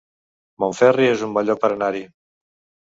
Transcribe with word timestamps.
Montferri 0.63 1.11
es 1.11 1.23
un 1.29 1.37
bon 1.39 1.47
lloc 1.51 1.63
per 1.67 1.73
anar-hi 1.79 2.05